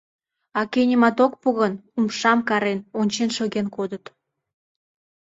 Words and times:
А 0.59 0.61
кӧ 0.71 0.81
нимат 0.89 1.17
ок 1.25 1.33
пу 1.41 1.47
гын, 1.59 1.73
умшам 1.97 2.39
карен, 2.49 2.79
ончен 2.99 3.29
шоген 3.37 3.67
кодыт. 3.75 4.05